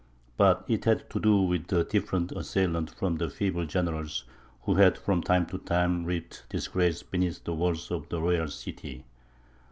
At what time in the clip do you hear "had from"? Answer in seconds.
4.73-5.21